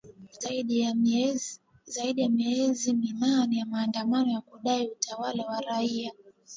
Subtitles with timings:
[0.39, 0.79] zaidi
[2.21, 6.11] ya miezi minne ya maandamano ya kudai utawala wa kiraia